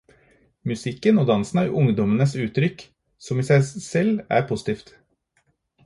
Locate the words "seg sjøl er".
3.53-4.49